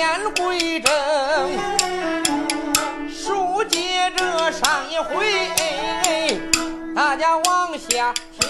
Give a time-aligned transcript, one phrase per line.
[0.00, 0.90] 言归正，
[3.06, 6.40] 书接着上一回，
[6.96, 8.48] 大家往下听。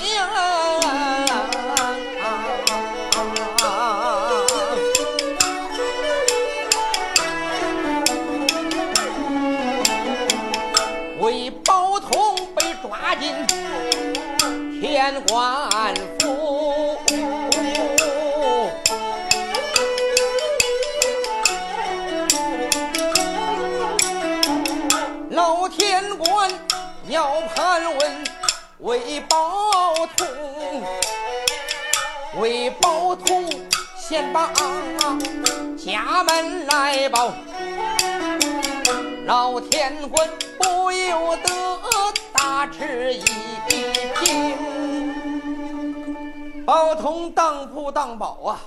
[11.18, 13.34] 为宝通被抓进
[14.80, 15.68] 天官
[26.22, 26.50] 官
[27.08, 28.24] 要盘问
[28.80, 30.26] 为宝通，
[32.38, 33.48] 为宝通
[33.96, 34.52] 先把
[35.78, 37.32] 家门来报。
[39.24, 41.50] 老天官不由得
[42.34, 43.24] 大吃一
[44.20, 45.06] 惊。
[46.66, 48.60] 宝通当铺当宝啊，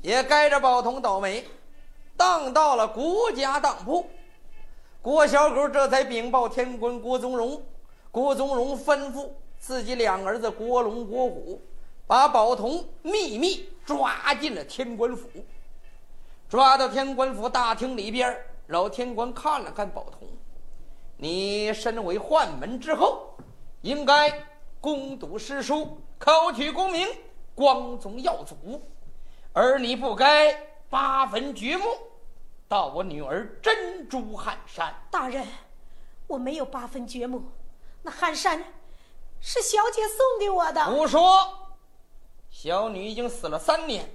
[0.00, 1.44] 也该着宝通倒霉，
[2.16, 4.08] 当到了国家当铺。
[5.02, 7.62] 郭小狗这才禀报天官郭宗荣，
[8.10, 11.58] 郭宗荣吩咐自己两儿子郭龙、郭虎，
[12.06, 15.26] 把宝童秘密抓进了天官府。
[16.50, 20.28] 抓到天官府大厅里边，老天官看了看宝童，
[21.16, 23.34] 你身为宦门之后，
[23.80, 24.30] 应该
[24.82, 27.08] 攻读诗书，考取功名，
[27.54, 28.82] 光宗耀祖，
[29.54, 30.54] 而你不该
[30.90, 31.84] 八坟掘墓。
[32.70, 35.44] 到我女儿珍珠汗衫，大人，
[36.28, 37.42] 我没有八分掘墓，
[38.02, 38.62] 那汗衫
[39.40, 40.84] 是小姐送给我的。
[40.84, 41.76] 胡说！
[42.48, 44.08] 小女已经死了三年，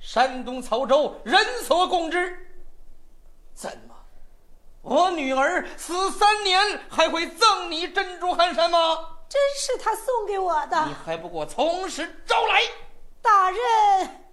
[0.00, 2.64] 山东曹州人所共知。
[3.54, 3.94] 怎么，
[4.80, 9.18] 我女儿死三年还会赠你珍珠汗衫吗？
[9.28, 10.86] 真是他送给我的。
[10.86, 12.62] 你还不给我从实招来！
[13.20, 14.24] 大人，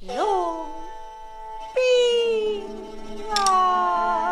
[0.16, 0.95] 容。
[1.76, 2.64] 兵
[3.36, 4.25] 啊！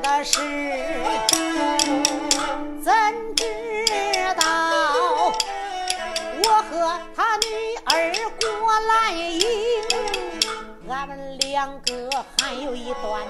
[0.00, 0.38] 的事？
[2.82, 2.92] 怎
[3.36, 3.44] 知
[4.36, 4.44] 道
[6.44, 7.90] 我和他女儿
[8.40, 8.46] 郭
[8.80, 9.40] 兰英，
[10.88, 12.10] 俺们两个
[12.40, 13.22] 还有一段。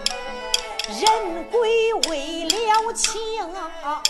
[0.88, 3.20] 人鬼未了情，
[3.82, 4.02] 啊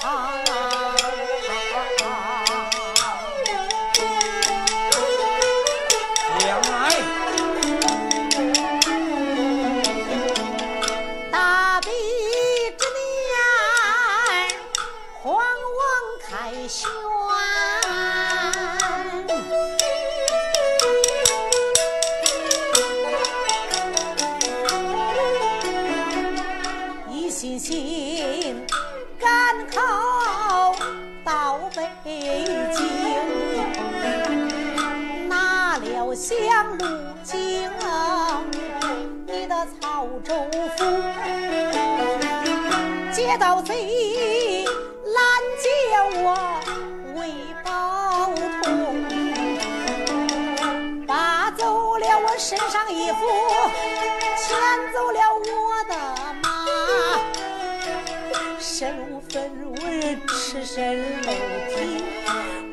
[60.75, 61.33] 身露
[61.69, 62.03] 体，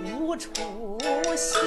[0.06, 0.50] 无处
[1.36, 1.60] 行。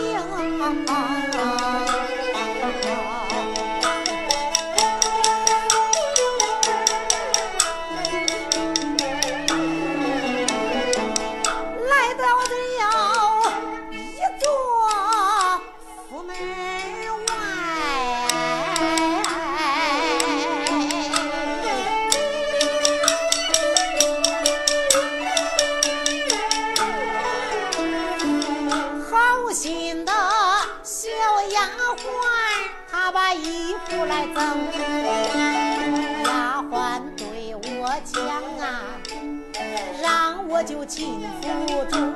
[40.85, 42.15] 进府中，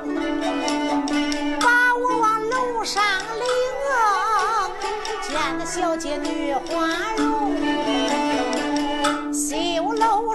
[1.59, 3.45] 把我往楼上领，
[5.21, 7.27] 见那小姐女花容。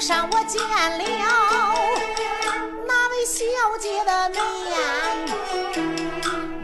[0.00, 1.04] 上我见了
[2.88, 3.44] 那位小
[3.78, 4.40] 姐的面，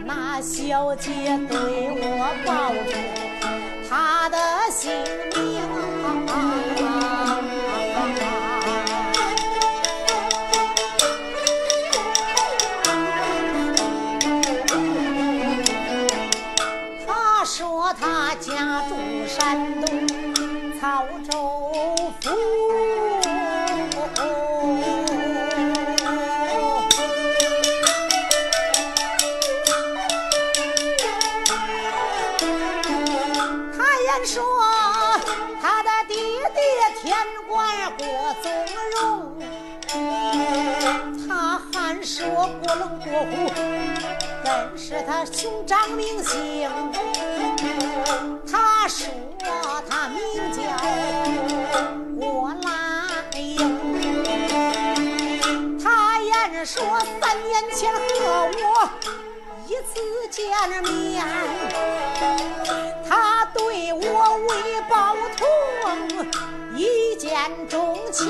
[0.05, 1.57] 那小姐对
[2.01, 2.91] 我抱着
[3.89, 4.37] 她的
[44.75, 46.69] 是他兄长名姓，
[48.49, 49.07] 他说
[49.89, 50.19] 他名
[50.51, 50.61] 叫
[52.19, 52.69] 郭兰
[53.39, 53.57] 英，
[55.83, 57.99] 他言说三年前和
[58.45, 58.89] 我
[59.67, 60.39] 一次见
[60.83, 61.23] 面，
[63.07, 65.47] 他对我为报同，
[66.75, 67.29] 一见
[67.67, 68.27] 钟情。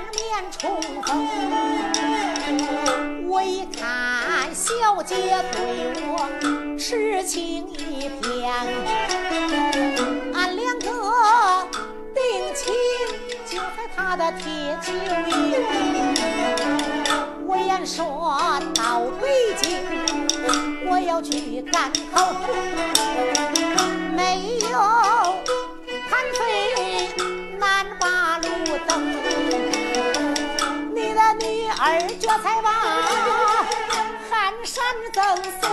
[0.00, 1.28] 面重逢，
[3.28, 5.14] 我一看小姐
[5.52, 5.58] 对
[6.06, 6.28] 我
[6.78, 8.52] 痴情一片，
[10.34, 10.86] 俺两个
[12.14, 12.20] 定
[12.54, 12.72] 情
[13.46, 15.34] 就在她的铁酒营。
[17.46, 19.66] 我言说到北京，
[20.88, 22.34] 我要去赶考，
[24.14, 24.78] 没有
[31.86, 32.68] 女儿这才把
[34.28, 35.22] 寒山赠
[35.60, 35.64] 送，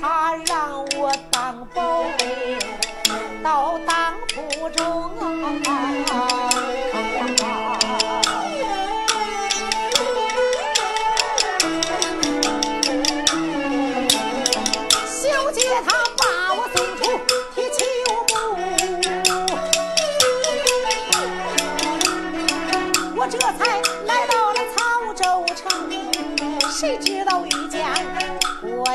[0.00, 2.58] 他让我当保卫
[3.42, 4.84] 到当铺中。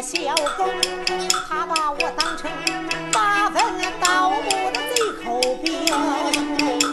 [0.02, 0.64] 小狗，
[1.50, 2.50] 他把我当成
[3.12, 3.62] 八分
[4.00, 5.86] 盗墓的贼口兵。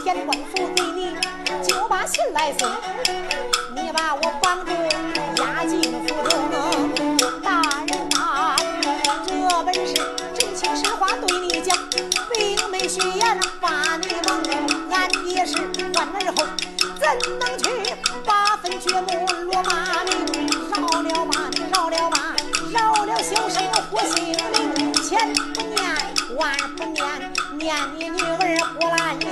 [0.03, 1.17] 天官府给你
[1.63, 2.69] 就把信来送，
[3.77, 4.73] 你把我绑住
[5.41, 7.41] 押进府中。
[7.43, 8.67] 大人大人，
[9.25, 9.95] 这本是
[10.35, 11.79] 真情实话对你讲，
[12.35, 14.91] 并没虚言把你蒙。
[14.91, 15.59] 俺也是
[15.95, 16.45] 万儿后，
[16.99, 17.95] 怎能去
[18.25, 19.96] 八分掘墓落马
[23.97, 24.37] 我姓林。
[25.03, 25.81] 千不念，
[26.37, 27.03] 万不念，
[27.57, 29.25] 念你女儿郭兰英，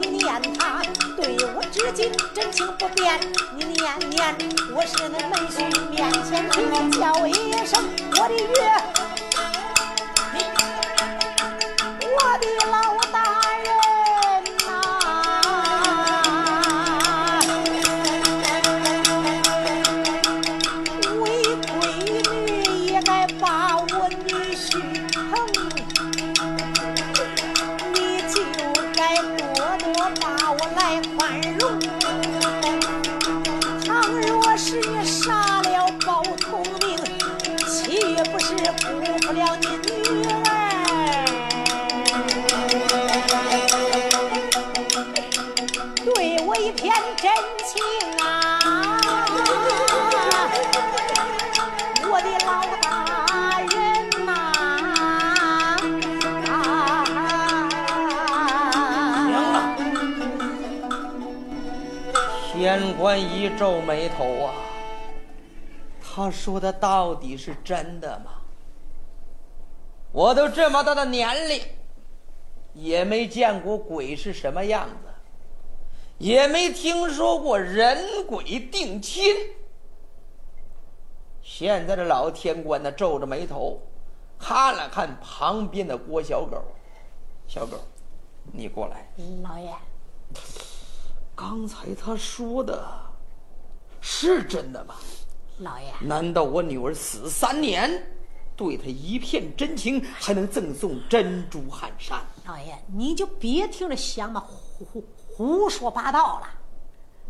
[0.00, 0.22] 你念
[0.56, 0.82] 她
[1.16, 3.18] 对我至今真情不变。
[3.56, 4.36] 你念念，
[4.72, 7.32] 我是恁门婿面前你叫一
[7.66, 7.74] 声
[8.14, 8.56] 我的岳，
[63.48, 64.54] 一皱眉头啊，
[66.02, 68.32] 他说的到底是真的吗？
[70.12, 71.62] 我都这么大的年龄，
[72.74, 75.08] 也没见过鬼是什么样子，
[76.18, 79.34] 也没听说过人鬼定亲。
[81.40, 83.80] 现在这老天官呢，皱着眉头，
[84.38, 86.62] 看了看旁边的郭小狗，
[87.46, 87.78] 小狗，
[88.52, 89.08] 你过来。
[89.42, 89.72] 老爷，
[91.34, 92.86] 刚才他说的
[94.10, 94.94] 是真的吗？
[95.58, 98.10] 老爷，难道我女儿死三年，
[98.56, 102.18] 对她一片真情，还能赠送珍珠汗衫？
[102.46, 106.48] 老爷，你就别听着祥嘛胡胡胡说八道了。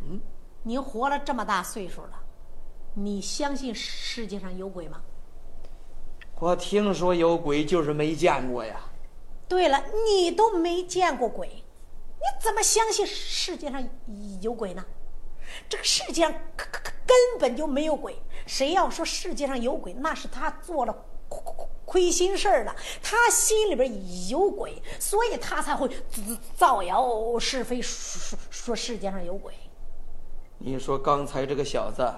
[0.02, 0.20] 嗯，
[0.62, 2.12] 您活了这么大岁数了，
[2.94, 5.00] 你相信世界上有鬼吗？
[6.38, 8.80] 我听说有鬼，就是没见过呀。
[9.48, 13.84] 对了，你都没见过鬼，你怎么相信世界上
[14.40, 14.84] 有鬼呢？
[15.68, 18.20] 这个世界上根本就没有鬼。
[18.46, 21.42] 谁要说世界上有鬼，那是他做了亏
[21.84, 22.74] 亏心事儿了。
[23.02, 23.90] 他心里边
[24.28, 25.88] 有鬼，所以他才会
[26.56, 29.54] 造谣是非，说说世界上有鬼。
[30.58, 32.10] 你说刚才这个小子，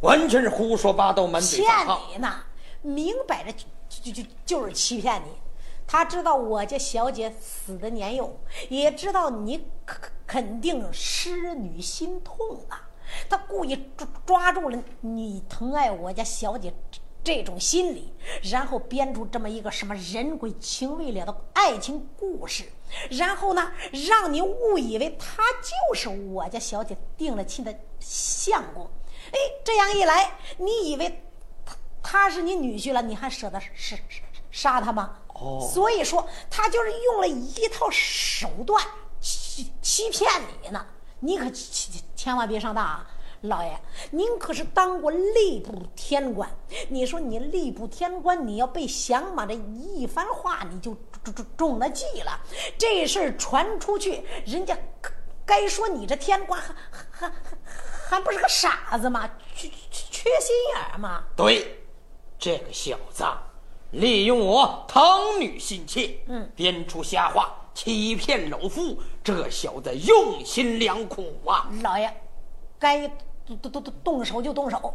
[0.00, 1.70] 完全是胡说八道，满嘴骗
[2.10, 2.44] 你呢，
[2.82, 5.30] 明摆着就就就就是欺骗你。
[5.92, 12.88] 他知道我家小姐死的年幼，也知道你肯肯定失女心痛啊。
[13.28, 16.72] 他故意抓抓住了你疼爱我家小姐
[17.22, 18.10] 这种心理，
[18.50, 22.64] 然后编出这么一个什么人鬼情未了的爱情故事，
[23.10, 23.70] 然后呢，
[24.08, 28.88] 让你误以为他就是我家小姐定了亲的相公。
[29.30, 31.22] 哎，这样一来，你以为
[31.66, 33.98] 他他是你女婿了，你还舍得杀
[34.50, 35.18] 杀他吗？
[35.72, 38.84] 所以说，他就是用了一套手段
[39.20, 40.30] 欺欺骗
[40.62, 40.86] 你呢。
[41.20, 41.44] 你可
[42.16, 43.06] 千万别上当啊，
[43.42, 43.80] 老爷！
[44.10, 46.50] 您可是当过吏部天官，
[46.88, 49.46] 你说你吏部天官，你要被降马？
[49.46, 52.40] 这一番话你就中中中了计了。
[52.76, 54.76] 这事儿传出去，人家
[55.46, 56.74] 该说你这天官还
[57.10, 57.34] 还还
[58.08, 59.30] 还不是个傻子吗？
[59.54, 61.22] 缺缺心眼儿吗？
[61.36, 61.84] 对，
[62.36, 63.24] 这个小子。
[63.92, 71.68] 利用我疼女心切，嗯，编出瞎话欺骗老夫，这小子用心良苦啊！
[71.82, 72.10] 老爷，
[72.78, 73.06] 该
[73.46, 74.94] 动动动动手就动手，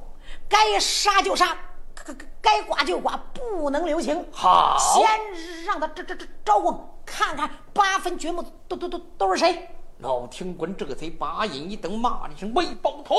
[0.50, 1.56] 该杀就杀，
[1.94, 4.26] 该该剐就剐，不能留情。
[4.32, 6.76] 好，先让他这这这招呼，
[7.06, 9.70] 看看八分掘墓都都都都是谁。
[10.00, 13.18] 老天官这贼把眼一瞪，骂了一声：“魏宝通，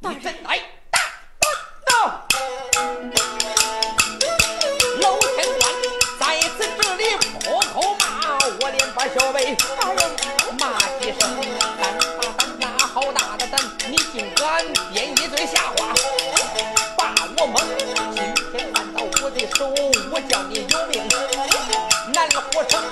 [0.00, 0.58] 你真来
[0.90, 0.98] 大
[1.86, 2.26] 闹！”
[9.12, 9.54] 小辈
[10.58, 11.20] 骂几声。
[11.78, 13.60] 胆大胆大，好大的胆！
[13.88, 15.92] 你竟敢编一堆瞎话，
[16.96, 17.54] 把我蒙！
[18.14, 18.18] 今
[18.52, 19.68] 天看到我的手，
[20.10, 21.06] 我叫你有命
[22.12, 22.82] 难活成！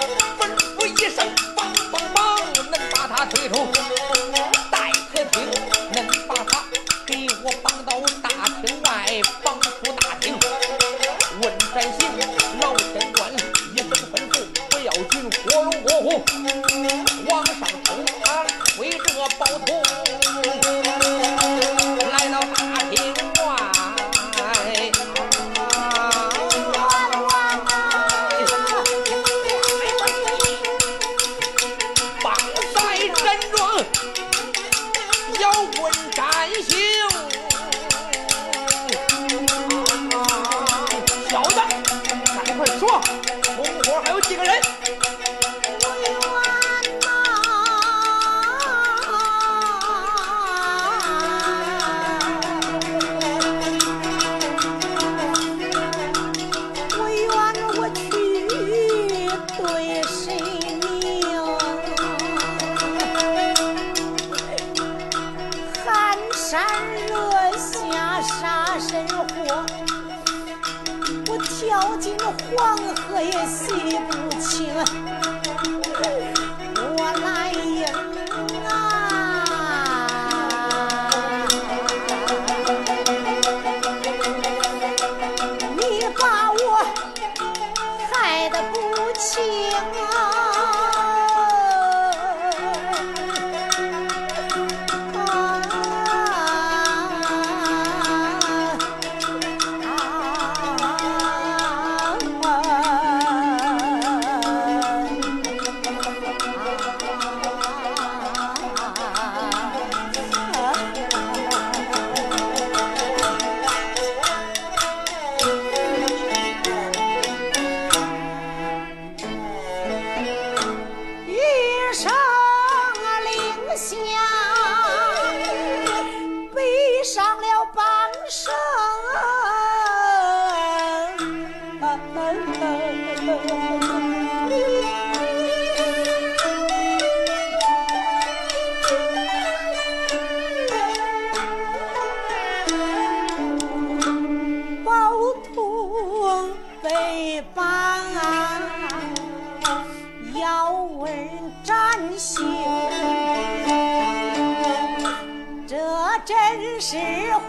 [156.51, 156.97] 真是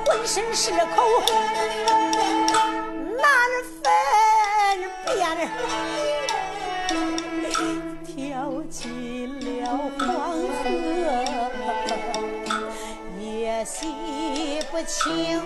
[0.06, 0.78] 浑身是口
[3.18, 3.26] 难
[3.82, 3.84] 分
[5.06, 5.14] 辨，
[8.06, 8.14] 跳
[8.70, 8.80] 进
[9.40, 9.52] 了
[10.00, 10.06] 黄
[10.40, 10.64] 河
[13.20, 13.78] 也洗
[14.72, 15.42] 不清。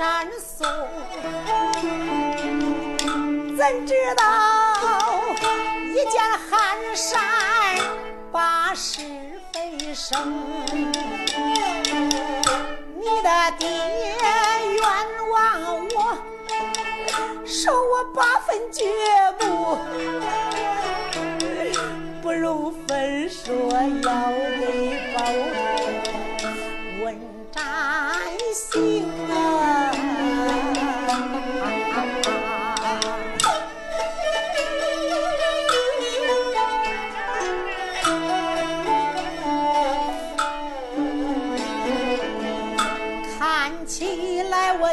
[0.00, 0.66] 寒山松，
[3.54, 4.24] 怎知道
[5.84, 7.20] 一见寒山
[8.32, 9.02] 把是
[9.52, 10.18] 非生？
[12.96, 14.82] 你的爹冤
[15.30, 15.38] 枉
[15.94, 16.16] 我，
[17.44, 18.86] 受我八分绝
[19.38, 19.76] 不，
[22.22, 23.54] 不容分说
[24.02, 24.30] 要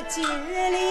[0.09, 0.86] 今日里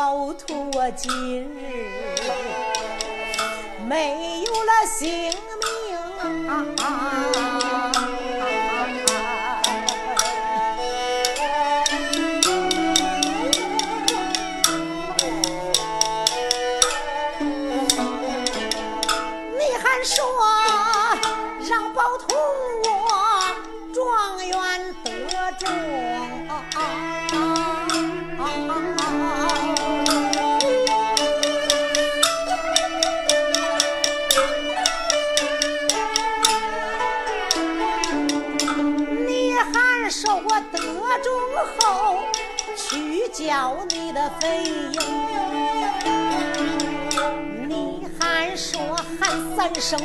[0.00, 1.44] 老徒，我今日
[3.86, 5.36] 没有了性命。
[43.50, 44.62] 去交你的费
[44.94, 45.02] 用，
[47.68, 49.98] 你还说喊三声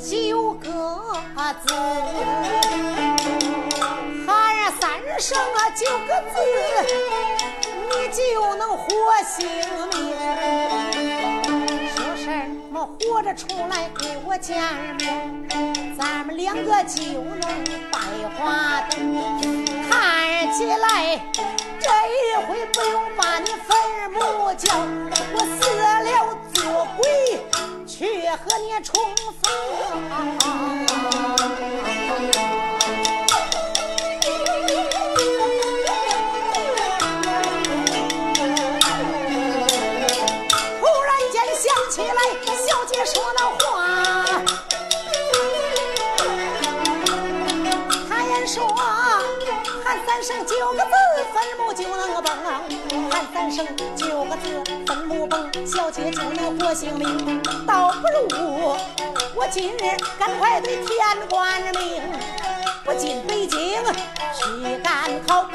[0.00, 0.66] 九个
[1.64, 1.72] 字。
[4.26, 6.34] 喊三声啊九个字，
[7.88, 8.20] 你就
[8.56, 8.84] 能活
[9.24, 9.48] 性
[9.92, 9.96] 命。
[11.94, 12.26] 说什
[12.72, 14.60] 么活着出来给我见
[14.98, 15.46] 面，
[15.96, 17.40] 咱们两个就能
[17.92, 17.98] 拜
[18.36, 19.57] 花灯。
[20.50, 21.20] 起来
[21.78, 24.18] 这一回不用把你坟墓
[24.54, 24.74] 叫，
[25.34, 27.06] 我死了做鬼，
[27.86, 28.94] 去和你重
[29.40, 29.50] 逢。
[50.18, 50.90] 三声九个字，
[51.32, 52.32] 坟墓就能崩；
[53.08, 57.40] 喊三声九个字，坟墓崩，小姐就能活性命。
[57.64, 58.76] 倒不如
[59.36, 59.78] 我今日
[60.18, 60.98] 赶快对天
[61.30, 62.02] 官命，
[62.84, 63.80] 不进北京
[64.34, 65.46] 去赶考。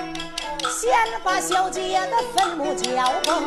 [0.71, 0.93] 先
[1.25, 3.43] 把小姐的坟墓交崩，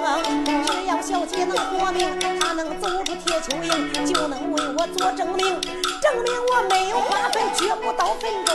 [0.66, 5.58] 只要小姐能活命，她能走出铁锹营，就能为我做证明，
[6.02, 8.54] 证明我没有花坟，绝不到坟中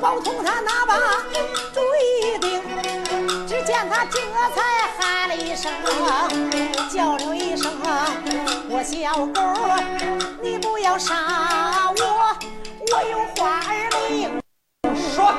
[0.00, 0.96] 包同他拿把
[1.74, 2.62] 锥钉，
[3.46, 4.18] 只见他这
[4.54, 5.70] 才喊了一声，
[6.88, 7.70] 叫了一声，
[8.70, 9.40] 我小狗，
[10.42, 11.14] 你不要杀
[11.90, 12.34] 我，
[12.92, 14.40] 我有话儿明。
[15.14, 15.34] 说，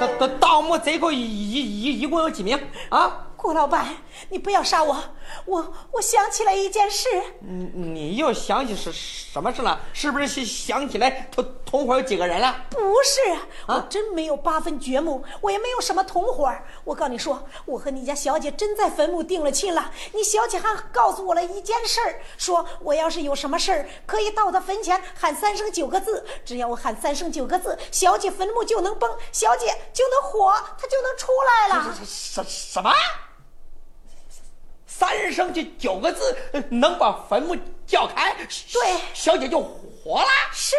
[0.00, 2.58] 大大盗墓贼共一一一共有几名
[2.88, 3.12] 啊？
[3.40, 3.96] 郭老板，
[4.28, 5.02] 你不要杀我，
[5.46, 7.08] 我我想起来一件事。
[7.40, 9.80] 你你又想起什什么事了？
[9.94, 12.54] 是不是想想起来同同伙有几个人了？
[12.68, 13.20] 不是，
[13.66, 16.52] 我真没有八分掘墓，我也没有什么同伙。
[16.84, 19.90] 我告你说，我和你家小姐真在坟墓定了亲了。
[20.12, 31.94] 你小姐还告诉我了一件事儿，说我要是有什么事儿，可以到她坟前喊三声九个字，只要我喊三声九个字，小姐坟墓就能崩，小姐就能活，她就能出来了。
[32.04, 32.92] 什什么？
[35.00, 36.36] 三声就九个字，
[36.68, 38.36] 能把坟墓叫开？
[38.70, 40.28] 对，小姐就活了。
[40.52, 40.76] 是，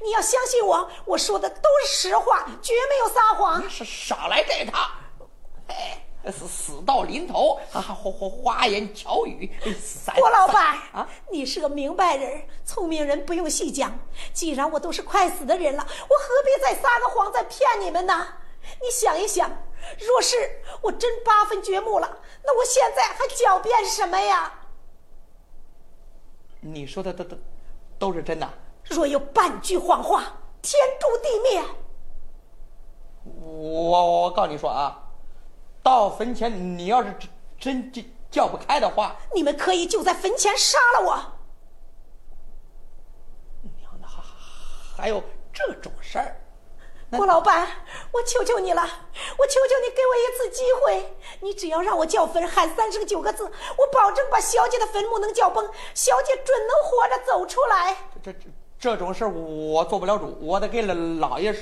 [0.00, 3.68] 你要相信我，我说的都是实话，绝没有撒谎。
[3.68, 4.88] 是少来这套，
[5.66, 9.50] 哎，死死到临头，还花花花言巧语。
[10.14, 13.98] 郭老板啊，你是个明白人，聪明人不用细讲。
[14.32, 18.28] 既然我都是快死的人了，我何必再撒个谎，再骗你们呢？
[18.80, 19.50] 你想一想。
[19.98, 24.60] 若是我真八分掘墓了，那我现在还狡辩什么呀？
[26.60, 27.36] 你说的都都
[27.98, 28.48] 都是真的。
[28.84, 31.64] 若有半句谎话，天诛地灭。
[33.24, 35.02] 我我告诉你说啊，
[35.82, 37.14] 到坟前你要是
[37.58, 41.16] 真真叫不开的话，你们可以就在坟前杀了我。
[43.78, 44.22] 娘的，还
[44.96, 46.39] 还有这种事儿？
[47.16, 47.66] 郭老板，
[48.12, 57.96] 我求求你了，我求求你给我一次机会，你只要让我叫坟喊三声九个字，我保证把小姐的坟墓能叫崩，小姐准能活着走出来。
[58.22, 58.38] 这这
[58.78, 60.94] 这种事我做不了主，我得给老
[61.28, 61.52] 老爷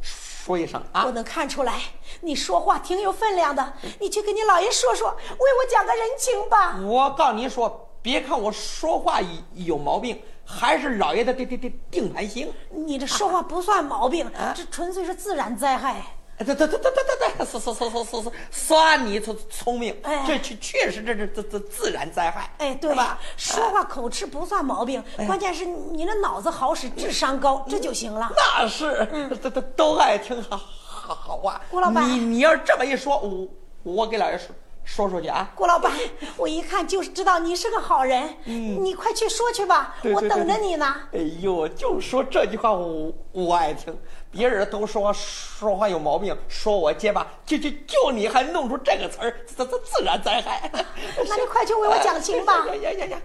[0.00, 1.02] 说一声啊。
[1.04, 1.80] 我能看出来，
[2.20, 6.78] 你说话挺有分量的，你去跟你老爷说说，为我讲个人情吧。
[6.80, 9.20] 我告你说，别看我说话
[9.54, 10.20] 有毛病。
[10.44, 12.52] 还是老爷的定定定定盘星。
[12.68, 16.02] 你这说话不算毛病，这纯粹是自然灾害。
[16.38, 19.96] 对对对对对对对，是是是是是是，算你聪聪明。
[20.02, 22.52] 哎，这确确实这这这这自然灾害。
[22.58, 23.20] 哎，对吧？
[23.36, 28.32] 说话口吃不算毛病，关键是你那脑子好使，智商高，这就行了。
[28.36, 29.06] 那是，
[29.40, 31.60] 都都都爱听好好好话。
[31.70, 33.48] 郭老板，你你要这么一说，我
[33.84, 34.48] 我给老爷说。
[34.84, 35.92] 说出去啊，郭老板，
[36.36, 38.36] 我一看就是知道你是个好人。
[38.44, 40.94] 嗯，你快去说去吧，我等着你呢。
[41.12, 43.96] 哎呦，就说这句话我我爱听，
[44.30, 50.70] 别人都说说话有毛病，说我结巴，就就就你还弄出这个词儿，这这自然灾害。
[50.72, 52.66] 那你快去为我讲情吧。
[52.68, 53.18] 呀呀呀呀！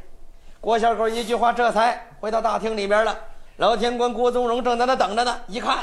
[0.61, 3.17] 郭小狗一句话，这才回到大厅里边了。
[3.57, 5.79] 老天官郭宗荣正在那等着呢，一看，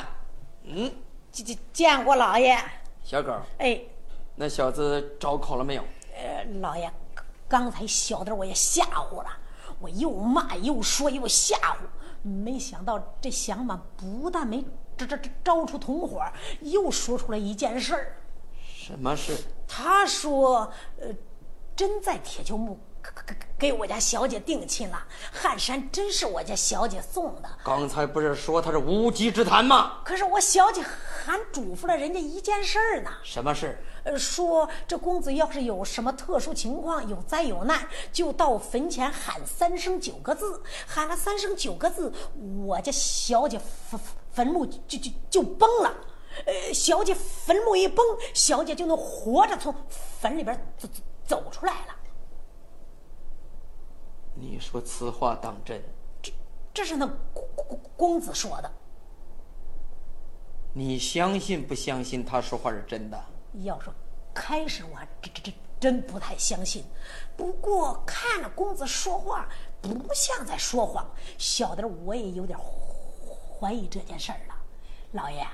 [0.64, 0.90] 嗯，
[1.32, 2.56] 见见见过老爷。
[3.02, 3.80] 小狗，哎。
[4.36, 5.82] 那小子招考了没有？
[6.16, 6.92] 呃，老爷，
[7.48, 9.28] 刚才小的我也吓唬了，
[9.78, 11.76] 我又骂又说又吓唬，
[12.22, 14.64] 没想到这响马不但没
[14.96, 16.22] 这这这招出同伙，
[16.60, 18.16] 又说出来一件事儿。
[18.60, 19.36] 什么事？
[19.68, 21.08] 他说，呃，
[21.76, 22.78] 真在铁锹木。
[23.26, 27.48] 给给我家小姐定亲了，汗衫真是我家小姐送的。
[27.62, 30.00] 刚才不是说他是无稽之谈吗？
[30.02, 33.10] 可是我小姐还嘱咐了人家一件事儿呢。
[33.22, 33.78] 什么事？
[34.04, 42.12] 呃，说这公子要是有什么特殊情况，有灾有难，就到坟前喊三声九个字，喊了三声九个字，
[42.66, 43.98] 我家小姐坟
[44.30, 45.94] 坟墓就就就崩了。
[46.46, 51.96] 呃，小姐坟墓一崩，小姐就能活着从坟里边走走走出来了。
[54.34, 55.80] 你说此话当真？
[56.20, 56.32] 这
[56.74, 58.70] 这是那公公公子说的。
[60.74, 63.24] 你相信不相信他说话是真的？
[63.62, 63.94] 要说
[64.34, 66.84] 开始我还这这这真不太相信，
[67.36, 69.48] 不过看着公子说话
[69.80, 74.54] 不像在说谎，小的我也有点怀疑这件事儿了。
[75.12, 75.46] 老爷，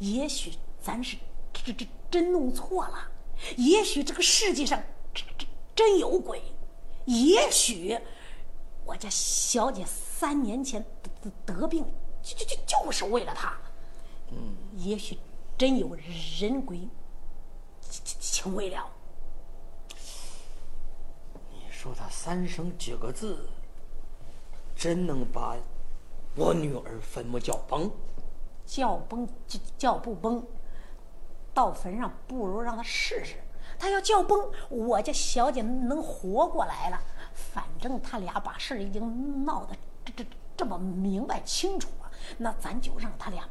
[0.00, 1.16] 也许咱是
[1.52, 3.10] 这这真弄错了，
[3.56, 4.82] 也许这个世界上
[5.14, 6.42] 真真真有鬼，
[7.06, 7.98] 也许。
[8.84, 10.84] 我家小姐三年前
[11.22, 11.84] 得得病，
[12.22, 13.56] 就就就就是为了他。
[14.30, 15.18] 嗯，也许
[15.58, 15.96] 真有
[16.38, 16.88] 人鬼
[18.20, 18.86] 情未了。
[21.50, 23.48] 你说他三声几个字，
[24.74, 25.56] 真能把
[26.34, 27.90] 我女儿坟墓叫崩？
[28.66, 30.44] 叫崩叫叫不崩，
[31.54, 33.36] 到坟上不如让他试试。
[33.78, 37.00] 他要叫崩，我家小姐能活过来了。
[37.32, 43.48] 反正他俩把事儿已经闹得这这这么明白清楚了，那咱就让他俩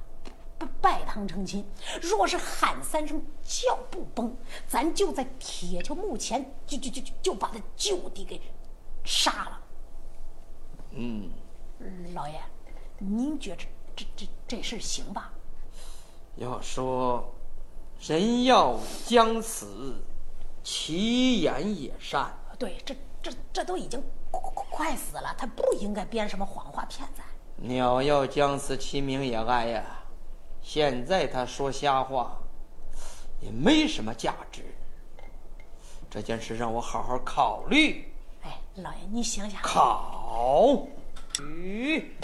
[0.82, 1.65] 拜堂成亲。
[2.02, 4.36] 若是喊三声叫不崩，
[4.68, 8.41] 咱就在铁锹墓前就就就就就把他就地给
[9.04, 9.62] 杀了。
[10.91, 11.30] 嗯，
[12.13, 12.39] 老爷，
[13.00, 13.65] 您觉着
[13.96, 15.32] 这这这事行吧？
[16.36, 17.34] 要说
[18.00, 19.96] 人要将死，
[20.63, 22.34] 其言也善。
[22.60, 27.24] 对，这这这都已经快快快死了，他不应该编什么谎话骗咱。
[27.58, 29.84] 鸟要将死，其鸣也哀呀。
[30.67, 32.39] 现在他说瞎话，
[33.39, 34.63] 也没什么价值。
[36.10, 38.12] 这件事让我好好考虑。
[38.41, 39.62] 哎，老爷，你想想。
[39.62, 40.88] 考
[41.39, 42.17] 虑。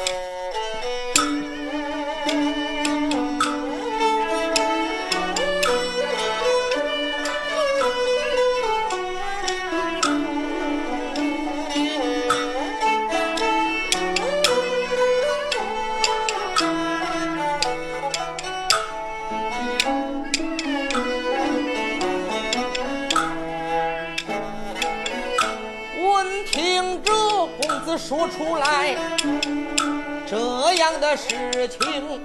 [27.98, 28.96] 说出来
[30.26, 32.22] 这样的事情，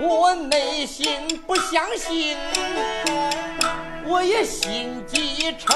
[0.00, 2.36] 我内心不相信，
[4.06, 5.74] 我也心急成。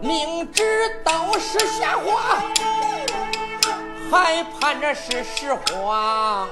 [0.00, 0.62] 明知
[1.02, 2.37] 道是瞎话。
[4.20, 6.48] 还盼着是实话。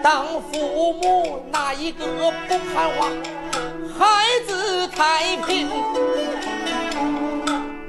[0.00, 2.06] 当父母哪一个
[2.46, 3.10] 不盼望
[3.98, 4.04] 孩
[4.46, 5.68] 子太平？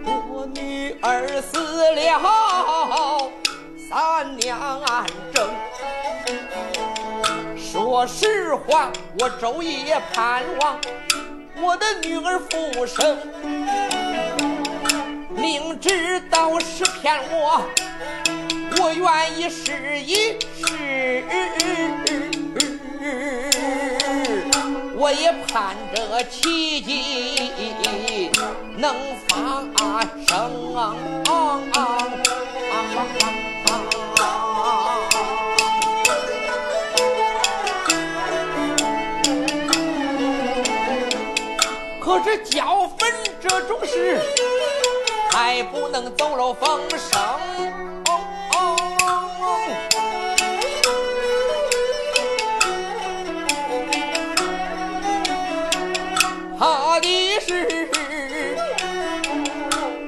[0.03, 1.60] 我女儿死
[1.93, 2.46] 了，
[7.97, 10.79] 说实话，我昼夜盼望
[11.60, 13.17] 我的女儿复生，
[15.31, 17.60] 明知道是骗我，
[18.79, 21.25] 我愿意试一试。
[24.95, 27.51] 我也盼着奇迹
[28.77, 28.93] 能
[29.27, 30.77] 发生。
[42.27, 43.09] 是交坟
[43.39, 44.19] 这种事，
[45.31, 46.99] 还不能走漏风声。
[56.59, 58.59] 他的是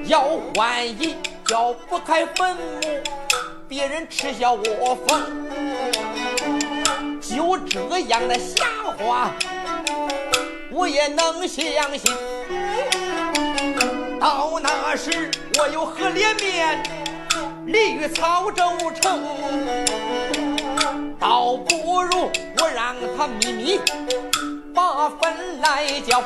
[0.04, 0.20] 要
[0.54, 1.16] 换银，
[1.48, 2.62] 要不开坟墓，
[3.66, 5.48] 别人耻笑我疯。
[7.22, 8.66] 就这样的瞎
[8.98, 9.30] 话。
[10.72, 12.14] 我也能相信，
[14.20, 15.28] 到那时
[15.58, 16.80] 我有何脸面
[17.66, 18.62] 立于曹州
[19.00, 19.20] 城？
[21.18, 23.80] 倒不如我让他秘密
[24.72, 26.22] 把坟来交，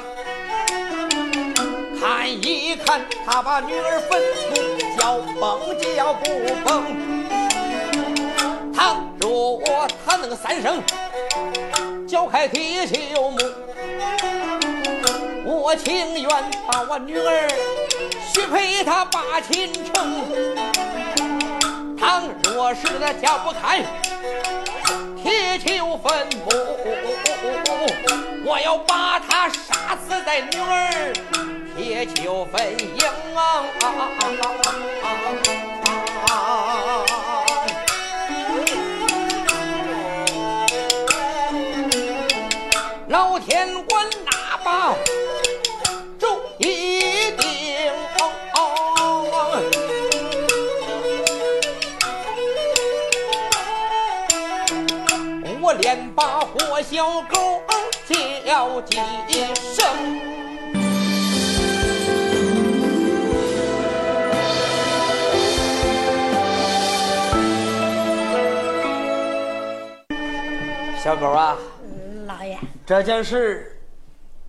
[1.98, 4.54] 看一看他把女儿坟墓
[4.98, 6.24] 交崩叫不
[6.64, 6.84] 崩。
[8.74, 9.62] 倘若
[10.04, 10.82] 他能三声
[12.06, 13.63] 叫开铁锈墓。
[15.44, 16.28] 我情愿
[16.66, 17.48] 把我女儿
[18.32, 20.24] 许配他把亲成。
[21.98, 23.82] 倘若是他叫不开
[25.22, 26.50] 铁球坟墓，
[28.44, 31.12] 我要把他杀死在女儿
[31.76, 33.04] 铁球坟茔。
[43.14, 44.92] 老天官哪把？
[46.58, 47.92] 一定，
[55.62, 57.62] 我连把活小狗
[58.44, 58.98] 叫几
[59.76, 59.86] 声。
[71.00, 71.56] 小狗啊，
[72.86, 73.70] 这件事。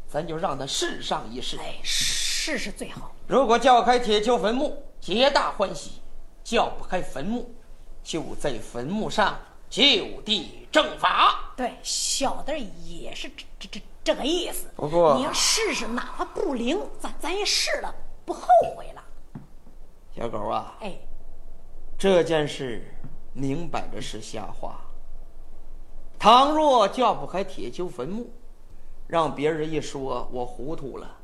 [0.08, 3.12] 咱就让他试上一试，哎，试试最好。
[3.28, 6.00] 如果叫开铁锹坟墓，皆大欢喜；
[6.42, 7.54] 叫不开坟墓，
[8.02, 9.38] 就在坟墓上
[9.70, 9.82] 就
[10.22, 11.54] 地正法。
[11.58, 14.68] 对，小的也是这这这这个意思。
[14.78, 17.94] 不过你要试试，哪怕不灵，咱咱也试了，
[18.24, 19.04] 不后悔了。
[20.16, 20.96] 小狗啊，哎，
[21.98, 22.96] 这件事
[23.34, 24.80] 明摆着是瞎话。
[26.26, 28.28] 倘若叫不开铁锹坟墓，
[29.06, 31.18] 让别人一说，我糊涂了。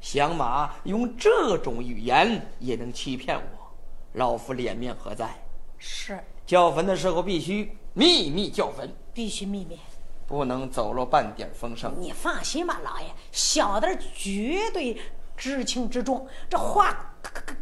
[0.00, 3.72] 响马用这种语言也能欺骗我，
[4.14, 5.40] 老夫脸面何在？
[5.78, 9.78] 是叫坟的时候必须秘密叫坟，必须秘密。
[10.26, 11.94] 不能走漏半点风声。
[11.96, 15.00] 你放心吧，老爷，小的绝对
[15.36, 17.09] 知情知重，这话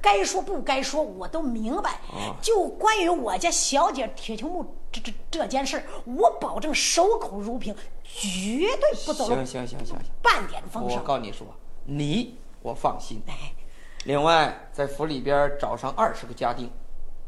[0.01, 2.01] 该说不该说我都明白。
[2.41, 11.05] 就关于我家小姐铁球木这这这件事，我保证守口如瓶，绝对不走漏行行行行行，半点风我声。
[11.05, 11.47] 告你说，
[11.85, 13.23] 你我放心。
[13.27, 13.53] 哎，
[14.05, 16.71] 另外，在府里边找上二十个家丁，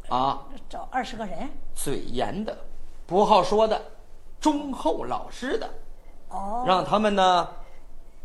[0.08, 2.56] 啊，找二十个人，嘴严的，
[3.06, 3.82] 不好说的，
[4.40, 5.68] 忠厚老实的，
[6.28, 7.48] 哦，让他们呢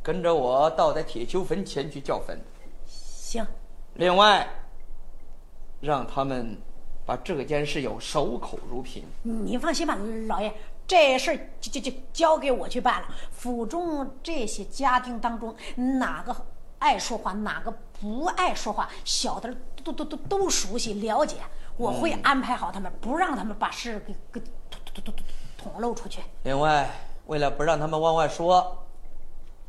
[0.01, 2.39] 跟着我到在铁球坟前去叫坟。
[2.85, 3.45] 行，
[3.95, 4.45] 另外，
[5.79, 6.57] 让他们
[7.05, 9.03] 把这件事有守口如瓶。
[9.23, 10.53] 你放心吧，老爷，
[10.85, 13.07] 这事儿就就就交给我去办了。
[13.31, 16.35] 府中这些家丁当中，哪个
[16.79, 21.37] 爱说话，哪个不爱说话，小的都都都都熟悉了解。
[21.77, 25.25] 我会安排好他们，不让他们把事给给捅捅捅捅
[25.57, 26.21] 捅漏出去。
[26.43, 26.89] 另外，
[27.27, 28.85] 为了不让他们往外说，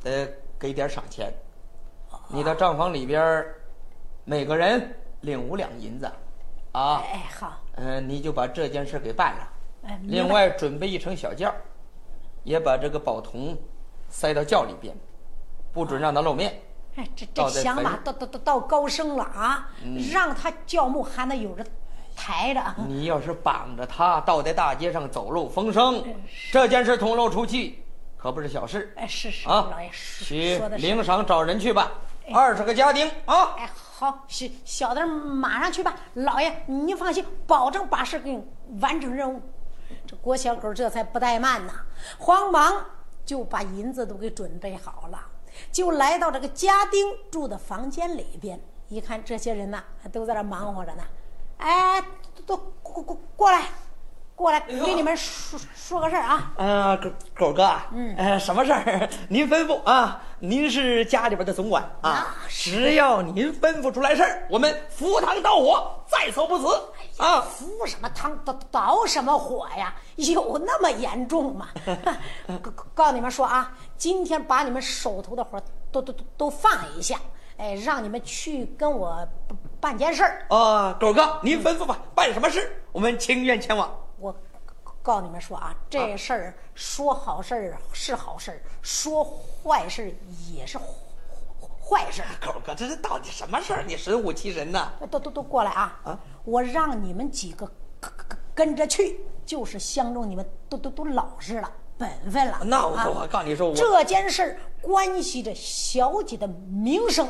[0.02, 1.32] 得给点赏钱。
[2.28, 3.60] 你的账房里边儿，
[4.28, 6.10] 每个人领五两银子，
[6.72, 9.48] 啊，哎，好，嗯、你就把这件事给办了。
[9.86, 11.54] 哎，另外，准备一乘小轿，
[12.42, 13.56] 也把这个宝童
[14.08, 14.92] 塞到轿里边，
[15.72, 16.60] 不准让他露面。
[16.96, 19.70] 哎，这这响马坟到到到到高升了啊！
[20.10, 21.64] 让他轿木还能有人
[22.16, 22.60] 抬着。
[22.88, 26.02] 你要是绑着他倒在大街上走漏风声，
[26.50, 27.84] 这件事捅漏出去，
[28.16, 29.88] 可不是小事哎，是是，啊老爷！
[29.92, 30.58] 说去。
[30.78, 31.92] 领赏找人去吧，
[32.34, 33.54] 二十个家丁啊！
[33.56, 35.94] 哎，好，好小小的马上去办。
[36.12, 38.44] 老爷，您放心，保证把事给你
[38.78, 39.40] 完成任务。
[40.06, 41.72] 这郭小狗这才不怠慢呐，
[42.18, 42.84] 慌忙
[43.24, 45.18] 就把银子都给准备好了，
[45.72, 48.60] 就来到这个家丁住的房间里边。
[48.88, 49.82] 一看这些人呐，
[50.12, 51.02] 都在那忙活着呢。
[51.56, 51.98] 哎，
[52.34, 53.62] 都都过过过来，
[54.36, 56.52] 过来，给你们说说个事儿啊。
[56.58, 59.08] 啊，狗狗哥，嗯，呃，什么事儿？
[59.30, 60.22] 您吩咐啊！
[60.38, 66.66] 您是家里边的总管啊，只要您吩咐出来事儿，我们赴汤蹈火，在所不辞
[67.16, 67.40] 啊！
[67.40, 69.94] 赴什么汤蹈蹈什么火呀？
[70.16, 71.68] 有那么严重吗？
[72.60, 75.58] 告告你们说啊，今天把你们手头的活
[75.90, 77.18] 都都都都放一下，
[77.56, 80.46] 哎，让你们去跟我办办件事儿。
[80.50, 83.90] 啊，狗哥，您吩咐吧，办什么事，我们情愿前往。
[84.18, 84.34] 我
[85.02, 90.10] 告诉你们说啊，这事儿说好事儿是好事儿，说坏事儿
[90.52, 90.84] 也是坏
[91.80, 92.28] 坏事儿。
[92.44, 93.84] 狗哥，这是到底什么事儿？
[93.86, 94.92] 你神乎其神呐！
[95.10, 96.00] 都都都过来啊！
[96.04, 97.70] 啊我让你们几个
[98.54, 102.58] 跟着去，就是相中你们都都都老实了，本分了。
[102.64, 107.28] 那我啊我告诉你说，这件事儿关系着小姐的名声，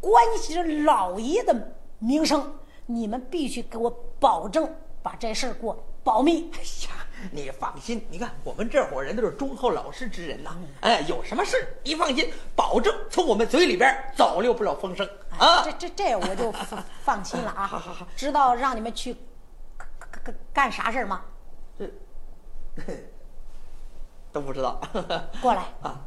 [0.00, 2.54] 关系着老爷的名声，
[2.86, 6.50] 你们必须给我保证把这事儿给我保密。
[6.54, 10.56] 哎呀，你放心，你看我们这伙人都是忠厚老实之人呐。
[10.80, 15.72] 哎，有什么事你放心，保证从我们嘴里边走溜不了风声啊这！
[15.72, 17.66] 这这我就放放心了啊！
[17.68, 19.14] 好好好知道让你们去
[19.78, 19.88] 干
[20.24, 21.22] 干干啥事儿吗？
[24.32, 24.80] 都不知道
[25.42, 26.00] 过来啊！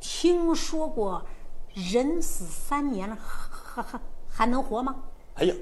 [0.00, 1.26] 听说过
[1.74, 4.96] 人死三年了还还还能活吗？
[5.34, 5.54] 哎呀，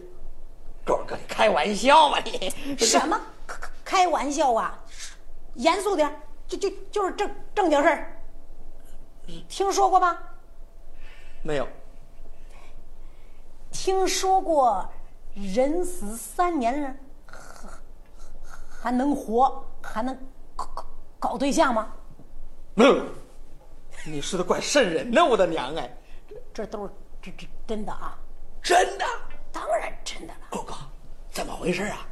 [1.11, 2.51] 你开玩笑吧你？
[2.79, 4.79] 什么开开玩笑啊？
[5.55, 6.11] 严肃点，
[6.47, 8.23] 就就就是正正经事儿。
[9.49, 10.19] 听说过吗？
[11.43, 11.67] 没有？
[13.73, 14.89] 听说过
[15.35, 16.95] 人死三年了
[17.27, 17.69] 还
[18.83, 20.17] 还能活，还能
[20.57, 20.87] 搞搞
[21.19, 21.93] 搞对象吗？
[22.75, 23.05] 没有。
[24.07, 25.97] 你说的怪瘆人呢，我的娘哎！
[26.55, 28.19] 这都是这这真的啊！
[28.63, 29.05] 真的，
[31.41, 32.07] 怎么回事啊？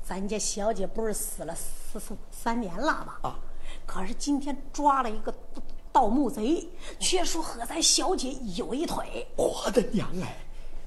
[0.00, 3.16] 咱家小姐不是死了四四三年了吗？
[3.22, 3.38] 啊！
[3.84, 6.68] 可是今天抓了一个盗盗墓贼，
[7.00, 10.36] 却说和咱小姐有一腿，我的娘哎！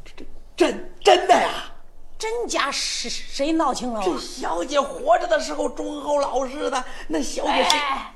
[0.06, 0.26] 这这
[0.56, 1.74] 真真的呀！
[2.18, 4.06] 真假谁谁闹清了啊？
[4.06, 7.78] 这小姐活着的时候忠厚老实的，那小姐谁？
[7.78, 8.16] 哎，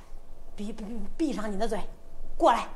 [0.55, 1.77] 闭闭闭闭上你的嘴，
[2.37, 2.69] 过来！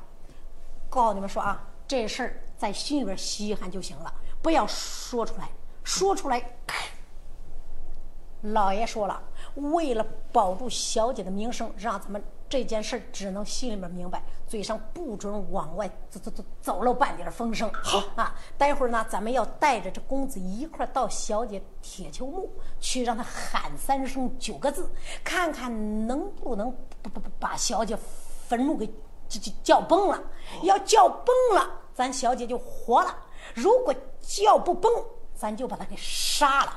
[0.89, 5.49] 告诉你们说啊，这事儿在心里边稀罕就行了，不要说出来，
[5.83, 6.43] 说出来。
[8.41, 9.21] 老爷说了，
[9.53, 17.71] 为了保住小姐的名声，让咱们这件事只能心里面明白，嘴上不准往外走走走走漏半点风声。
[17.71, 24.89] 好啊，待会儿呢，咱们要带着这公子一块儿到小姐铁球墓去，让他喊三声九个字，
[25.23, 26.71] 看看能不能
[27.03, 27.95] 把把把把小姐
[28.47, 28.87] 坟墓给
[29.29, 30.19] 叫叫叫崩了。
[30.63, 33.11] 要叫崩了，咱小姐就活了；
[33.53, 34.91] 如果叫不崩，
[35.41, 36.71] 咱就把他给杀了。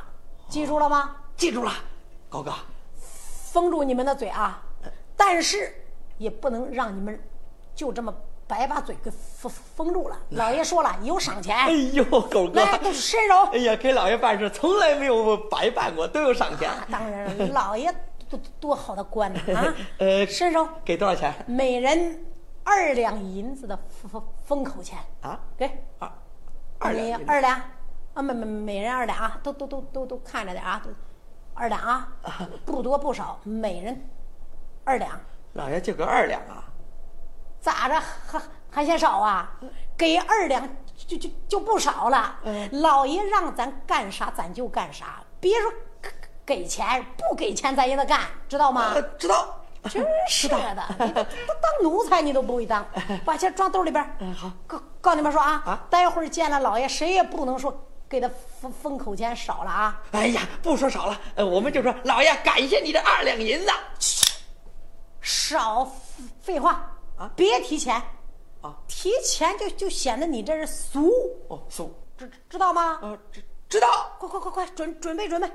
[0.48, 1.14] 记住了吗？
[1.36, 1.70] 记住了，
[2.30, 2.50] 高哥，
[3.52, 4.62] 封住你们的嘴啊！
[5.14, 5.70] 但是
[6.16, 7.22] 也不能让你们
[7.74, 8.14] 就这么
[8.46, 10.16] 白把嘴给封封住了。
[10.30, 11.54] 老爷说了，有赏钱。
[11.54, 13.34] 哎呦，狗哥，来，都伸手。
[13.52, 16.70] 哎呀，给老爷办事从来没有白办过，都有赏钱。
[16.70, 17.94] 啊当然了，老爷
[18.30, 19.74] 多多好的官呢啊！
[20.00, 22.24] 呃伸手，给多少钱每人
[22.62, 24.98] 二两银子的封封封口钱。
[25.20, 25.38] 啊？
[25.58, 26.10] 给二
[26.78, 27.60] 二两银子二两
[28.14, 30.90] 啊，每每每人二两啊，都都都都都看着点啊，都
[31.52, 32.08] 二两啊，
[32.64, 34.08] 不多不少，每人
[34.84, 35.20] 二两。
[35.54, 36.64] 老爷就给二两啊？
[37.60, 38.40] 咋着还
[38.70, 39.50] 还嫌少啊？
[39.96, 42.36] 给二两就就就不少了。
[42.72, 46.10] 老爷让咱干啥咱就干啥，别说给
[46.44, 49.02] 给钱，不给钱咱也得干，知道吗呃？
[49.18, 49.60] 知道。
[49.90, 50.56] 真是的，
[50.98, 52.86] 你都都当奴才你都不会当，
[53.22, 54.16] 把钱装兜里边。
[54.18, 57.70] 嗯好告告诉你们说啊，啊待会儿见了老爷，谁也不能说
[58.08, 58.30] 给他
[58.60, 60.02] 封封口钱少了啊。
[60.12, 63.70] 哎呀，不说少了，呃，我们就说老爷感谢你这二两银子。
[65.20, 65.90] 少
[66.42, 68.00] 废话啊别提钱
[68.60, 71.10] 啊，提钱就就显得你这是俗，
[71.48, 72.98] 哦，俗，知知道吗？
[73.02, 74.12] 呃，知知道。
[74.18, 75.50] 快快快快，准准备准备，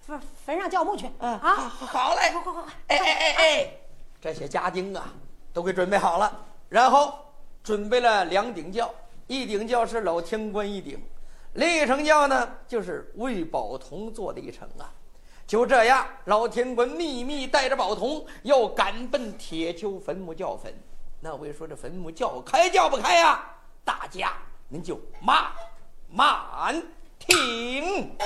[0.00, 1.10] 坟坟上叫墓去。
[1.18, 3.70] 嗯啊，好好嘞，快快快快哎哎哎哎，
[4.20, 5.12] 这些家丁啊，
[5.52, 7.14] 都给准备好了，然后
[7.62, 8.90] 准备了两顶轿，
[9.26, 10.98] 一顶轿是老天官一顶，
[11.54, 14.92] 另一乘轿呢就是为宝同做的一程啊。
[15.46, 20.72] 就这样，老天官秘密带着宝同要赶奔铁丘坟墓叫坟。
[21.18, 23.44] 那位说这坟墓叫开叫不开呀、
[23.84, 24.32] 大家
[24.68, 25.50] 您就慢
[26.08, 26.80] 慢
[27.18, 28.16] 听。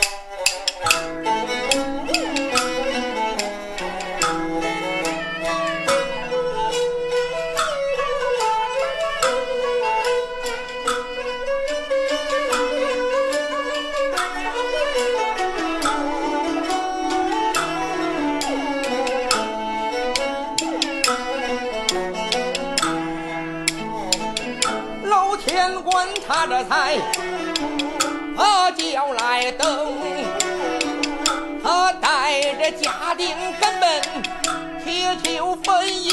[25.95, 26.99] 管他这才
[28.37, 29.95] 把轿来登，
[31.63, 33.29] 他带着家丁
[33.61, 34.03] 根本
[34.85, 36.11] 铁球坟茔。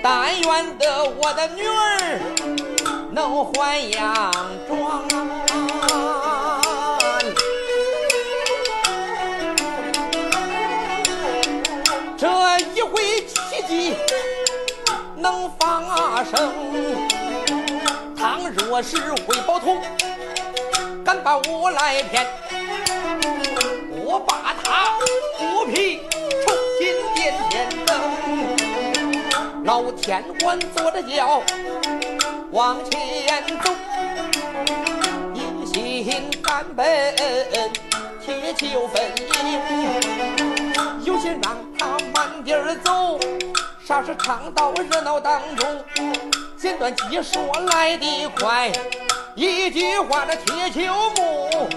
[0.00, 2.20] 但愿得我的女儿
[3.10, 4.30] 能还阳
[18.76, 19.80] 我是回宝通
[21.04, 22.26] 敢把我来骗，
[23.88, 24.90] 我把他
[25.38, 26.00] 剥皮
[26.44, 27.94] 抽筋点点灯。
[29.62, 31.40] 老天官坐着轿
[32.50, 33.70] 往前走，
[35.34, 36.84] 一心赶奔
[38.26, 39.60] 铁球坟茔。
[41.04, 43.20] 有心让他慢点走，
[43.86, 45.64] 啥是唱到热闹当中，
[46.64, 48.72] 简短记说来得快，
[49.34, 51.68] 一句话这铁球木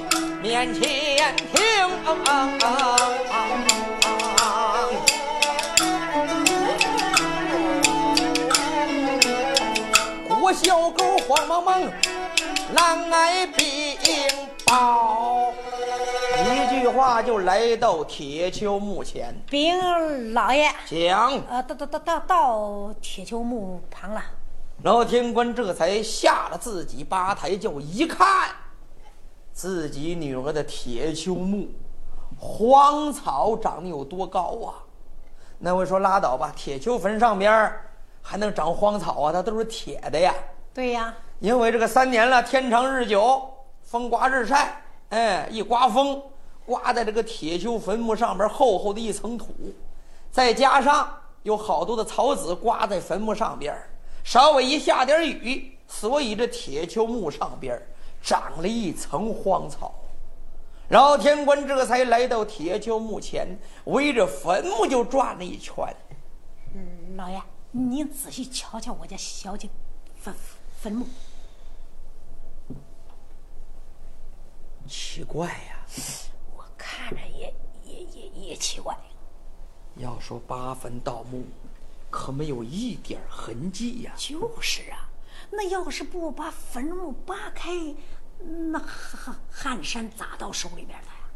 [0.41, 1.61] 面前听。
[10.39, 11.81] 郭小狗慌忙忙，
[12.73, 13.97] 来挨禀
[14.65, 15.51] 报。
[16.45, 19.77] 一句话就来到铁球墓前，禀
[20.33, 24.23] 老爷，讲呃，到到到到到铁球墓旁了。
[24.83, 28.51] 老天官这才下了自己八抬轿，一看
[29.51, 31.67] 自己女儿的铁球墓，
[32.39, 34.85] 荒草长得有多高啊！
[35.57, 37.89] 那位说拉倒吧，铁锹坟上边儿
[38.21, 39.33] 还能长荒草啊？
[39.33, 40.31] 它都是铁的呀。
[40.75, 43.49] 对呀，因为这个三年了，天长日久，
[43.81, 46.21] 风刮日晒，哎，一刮风，
[46.67, 49.47] 刮在这个铁锹坟墓上边厚厚的一层土，
[50.29, 51.11] 再加上
[51.41, 53.89] 有好多的草籽刮在坟墓上边儿，
[54.27, 57.81] 稍微一下点雨，所以这铁球墓上边
[58.21, 59.95] 长了一层荒草。
[60.89, 65.75] 老天官这才来到铁球墓前，围着坟墓就转了一圈。
[66.75, 69.69] 嗯，老爷，您仔细瞧瞧我家小姐
[70.21, 70.35] 坟
[70.81, 71.07] 坟墓。
[74.85, 75.85] 奇怪呀，
[76.57, 77.53] 我看着也
[77.85, 78.93] 也也也奇怪。
[79.95, 81.45] 要说八坟盗墓，
[82.17, 84.11] 可没有一点痕迹呀。
[84.17, 85.07] 就是啊，
[85.51, 87.69] 那要是不把坟墓扒开，
[88.71, 91.29] 那汉汉山咋到手里边的呀？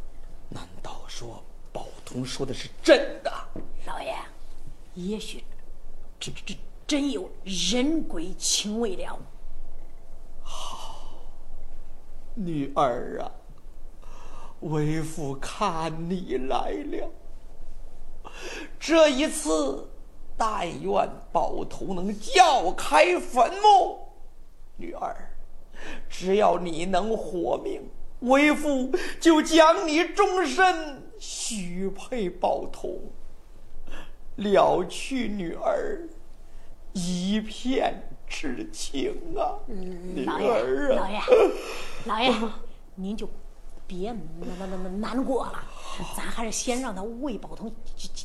[0.49, 3.31] 难道说宝通说的是真的？
[3.85, 4.15] 老爷，
[4.95, 5.43] 也许
[6.19, 6.57] 这这
[6.87, 9.19] 真有人鬼情未了。
[10.41, 11.27] 好，
[12.33, 13.29] 女儿啊。
[14.61, 17.11] 为父看你来了，
[18.79, 19.89] 这一次，
[20.43, 24.07] 但愿宝图能叫开坟墓。
[24.75, 25.15] 女儿，
[26.09, 27.87] 只要你能活命，
[28.21, 33.11] 为父就将你终身许配宝图，
[34.37, 36.09] 了去女儿
[36.93, 39.61] 一片痴情啊！
[39.67, 41.21] 女儿啊，老爷，
[42.05, 42.51] 老爷，
[42.95, 43.29] 您就。
[43.85, 45.63] 别那那那那难过了，
[46.15, 47.69] 咱还是先让他为宝通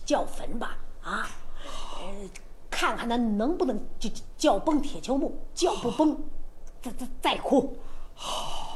[0.04, 1.28] 叫坟吧啊！
[2.06, 2.30] 呃，
[2.70, 6.16] 看看他能不能叫叫崩铁锹木，叫不崩，
[6.80, 7.76] 再再再哭。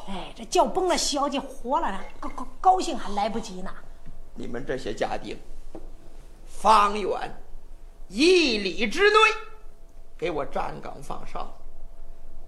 [0.09, 3.71] 哎，这叫崩了，小姐活了，高高高兴还来不及呢。
[4.35, 5.39] 你们这些家丁，
[6.45, 7.33] 方圆
[8.09, 9.17] 一里之内，
[10.19, 11.57] 给我站岗放哨，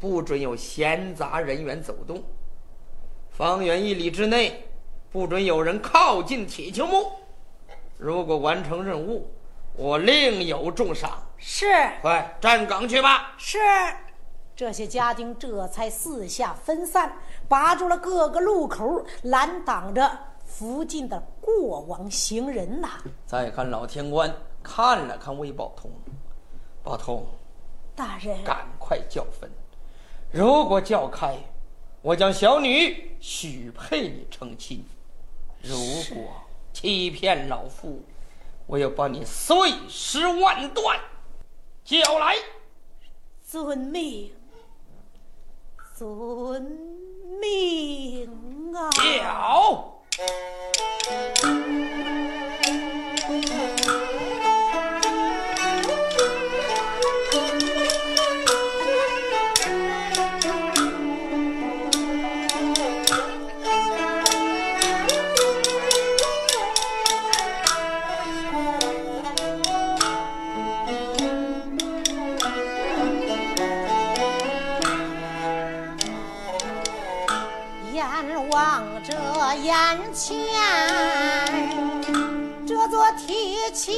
[0.00, 2.22] 不准有闲杂人员走动。
[3.30, 4.68] 方圆一里之内，
[5.12, 7.12] 不准有人靠近铁锹木。
[7.98, 9.30] 如果完成任务，
[9.74, 11.22] 我另有重赏。
[11.36, 11.66] 是，
[12.00, 13.34] 快站岗去吧。
[13.38, 13.58] 是，
[14.54, 17.12] 这些家丁这才四下分散，
[17.48, 23.02] 把住了各个路口，拦挡着附近的过往行人呐。
[23.26, 25.90] 再看老天官看了看魏宝通，
[26.82, 27.26] 宝通，
[27.96, 29.50] 大人，赶快叫坟。
[30.30, 31.36] 如果叫开。
[32.04, 34.84] 我将小女许配你成亲，
[35.62, 35.76] 如
[36.12, 36.32] 果
[36.72, 38.02] 欺骗老夫，
[38.72, 40.98] 我要把你碎尸万段。
[41.84, 42.36] 叫来，
[43.46, 44.32] 遵命，
[45.94, 46.62] 遵
[47.38, 48.88] 命啊！
[48.90, 49.98] 叫。
[79.56, 80.36] 眼前
[82.66, 83.36] 这座铁
[83.74, 83.90] 桥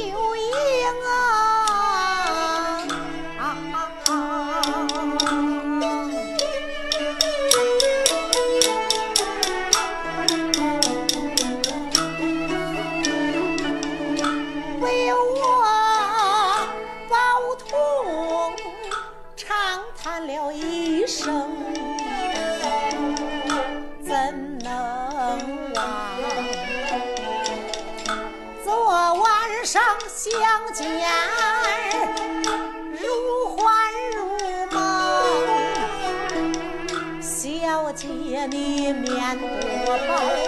[40.07, 40.44] 好。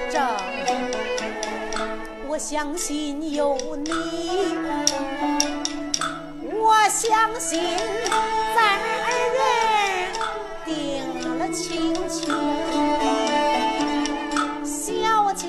[0.00, 0.26] 为证，
[2.26, 4.56] 我相信有你，
[6.58, 7.60] 我相信
[8.56, 9.38] 咱二人
[10.64, 10.68] 定
[11.38, 12.34] 了亲情。
[14.64, 15.46] 小姐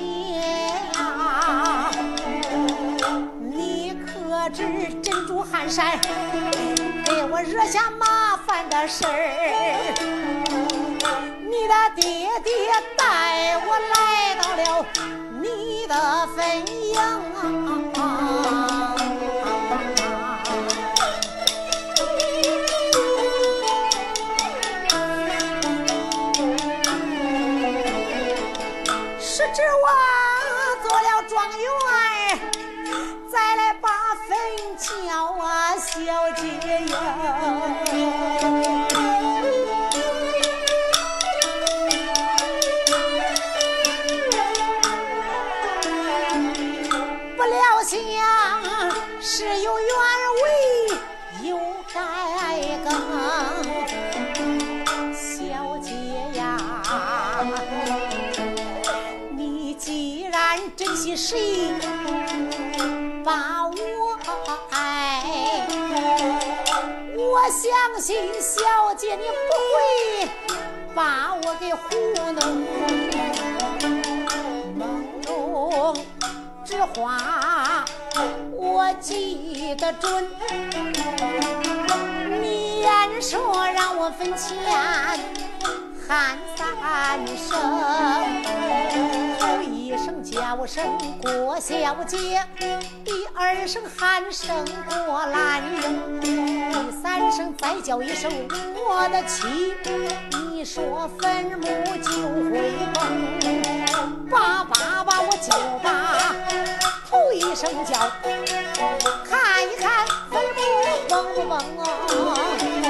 [0.94, 1.90] 呀，
[3.40, 4.62] 你可知
[5.02, 5.98] 珍珠汗衫
[7.04, 9.94] 给我惹下麻烦的事儿？
[11.40, 12.02] 你的爹
[12.42, 12.52] 爹
[12.96, 14.11] 带我来
[15.92, 16.64] 的飞
[16.94, 17.81] 扬。
[61.32, 61.72] 谁，
[63.24, 63.72] 把我
[64.70, 65.66] 爱，
[67.16, 70.28] 我相信小姐你不会
[70.94, 71.80] 把我给糊
[72.32, 72.38] 弄。
[74.76, 75.96] 梦中
[76.66, 77.86] 之话
[78.54, 80.28] 我记得准，
[82.42, 84.54] 你言说让我分钱
[86.06, 89.11] 喊三，声。
[90.54, 90.84] 叫声
[91.22, 92.38] 郭小姐，
[93.06, 94.54] 第二声喊声
[94.86, 98.30] 郭兰英，第三声再叫一声
[98.76, 99.72] 我的妻。
[100.30, 101.66] 你说坟墓
[102.02, 102.12] 就
[102.50, 106.36] 会崩，叭叭叭我就把
[107.10, 108.10] 头一声叫，
[109.24, 110.60] 看一看坟墓
[111.08, 112.81] 崩不崩哦。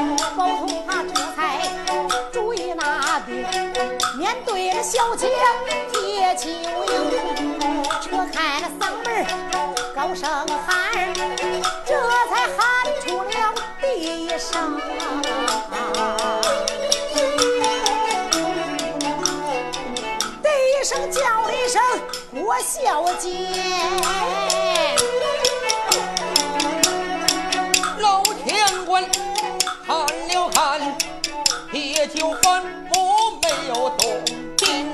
[4.44, 5.28] 对着小姐
[5.92, 6.56] 铁秋英，
[8.00, 9.26] 扯开了嗓门
[9.94, 10.28] 高声
[10.66, 11.12] 喊，
[11.86, 11.94] 这
[12.28, 12.58] 才喊
[13.00, 13.30] 出了
[13.80, 13.84] 第
[14.26, 14.80] 一声。
[20.42, 21.20] 第一声叫
[21.50, 21.80] 一声
[22.32, 23.28] 郭小姐，
[27.98, 29.04] 老天官
[29.86, 29.96] 看
[30.28, 30.80] 了看，
[31.72, 34.22] 铁酒坟墓没有动
[34.58, 34.86] 静。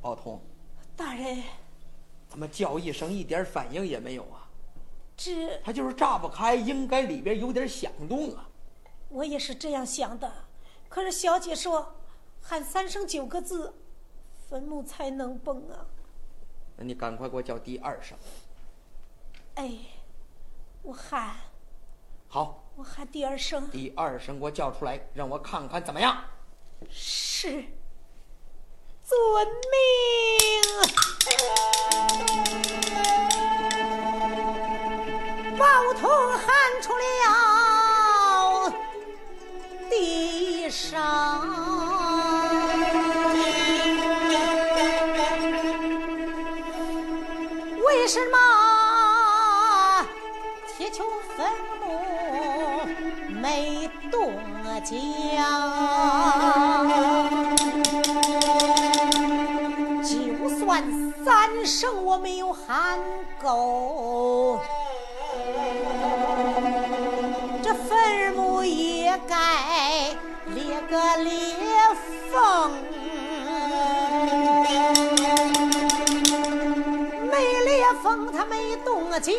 [0.00, 0.40] 宝通，
[0.96, 1.42] 大人，
[2.26, 4.48] 怎么叫一声一点反应也没有啊？
[5.14, 8.48] 这他就是炸不开，应该里边有点响动啊。
[9.10, 10.32] 我也是这样想的。
[10.88, 11.96] 可是小姐说
[12.40, 13.74] 喊三声九个字，
[14.48, 15.84] 坟墓才能崩啊！
[16.78, 18.16] 那你赶快给我叫第二声。
[19.56, 19.70] 哎，
[20.80, 21.36] 我喊，
[22.30, 26.24] 好，我喊第二声第二声给我叫出来，让我看看怎么样。
[26.90, 27.50] 是
[29.02, 29.16] 遵
[29.72, 29.80] 命。
[35.58, 35.64] 宝
[35.94, 36.08] 通
[36.38, 38.72] 喊出了
[39.88, 41.00] 第一声。
[47.86, 48.36] 为什么
[54.88, 54.96] 将？
[60.02, 60.82] 就算
[61.24, 62.98] 三声我没有喊
[63.42, 64.60] 够。
[67.62, 70.16] 这坟墓也该
[70.46, 71.34] 裂个裂
[72.32, 72.70] 缝，
[77.30, 79.36] 没裂缝，它没动静，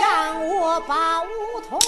[0.00, 1.26] 让我把梧
[1.68, 1.78] 桐。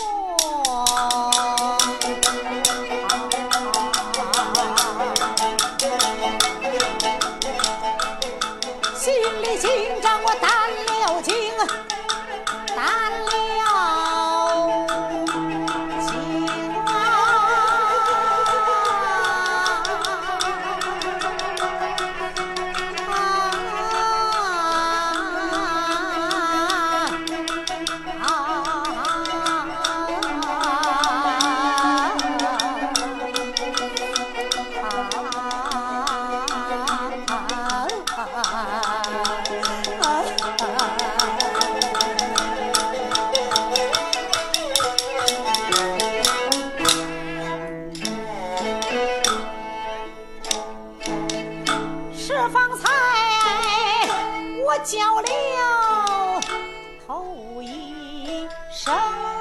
[58.86, 59.33] 一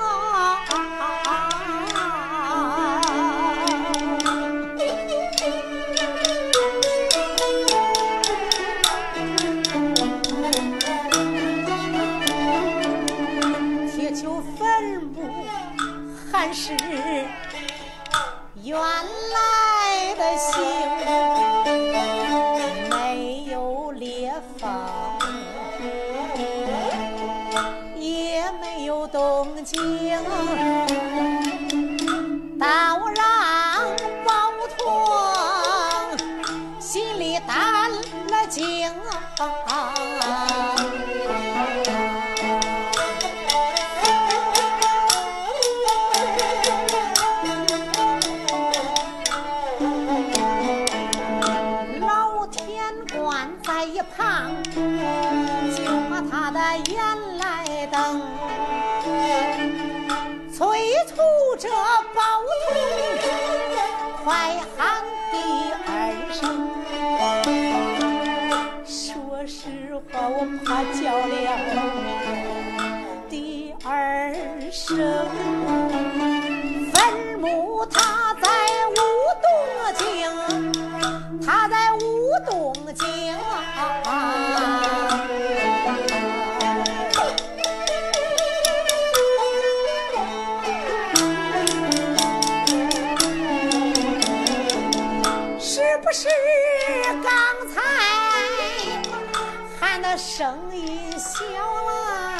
[100.53, 102.32] 等你笑了。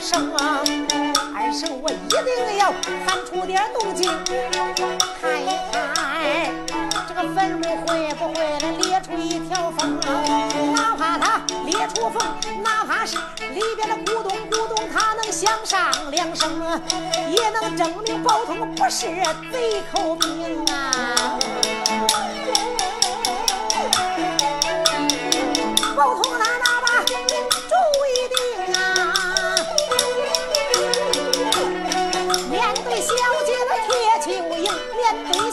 [0.00, 2.72] 声，二声我一定要
[3.06, 4.10] 喊出点动静，
[5.20, 6.50] 看一看
[7.06, 10.00] 这个坟墓会不会来裂出一条缝，
[10.74, 12.18] 哪怕它裂出缝，
[12.62, 13.18] 哪怕是
[13.52, 16.48] 里边的咕咚咕咚，它能响上两声，
[17.28, 19.06] 也能证明包头不是
[19.52, 21.38] 贼寇命啊。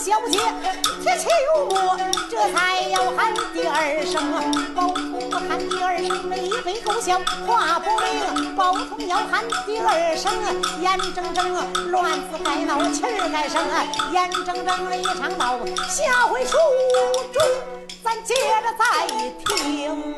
[0.07, 0.39] 小姐
[1.03, 1.67] 铁起油，
[2.29, 4.23] 这才要喊第二声，
[4.73, 10.31] 包同喊第二声，一杯狗笑话不明，包同要喊第二声，
[10.79, 11.51] 眼睁睁
[11.91, 13.61] 乱子该闹气儿该生，
[14.13, 16.55] 眼睁睁一场闹，下回书
[17.33, 17.43] 中
[18.01, 18.33] 咱接
[18.63, 18.85] 着再
[19.43, 20.15] 听。